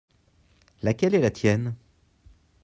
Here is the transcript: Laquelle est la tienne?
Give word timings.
Laquelle 0.81 1.13
est 1.13 1.21
la 1.21 1.29
tienne? 1.29 1.75